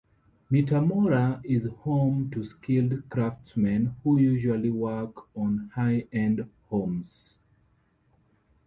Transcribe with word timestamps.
Metamora 0.49 1.39
is 1.43 1.67
home 1.81 2.31
to 2.31 2.43
skilled 2.43 3.07
craftsmen 3.07 3.95
who 4.03 4.17
usually 4.19 4.71
work 4.71 5.27
on 5.37 5.69
high-end 5.75 6.49
homes. 6.71 7.37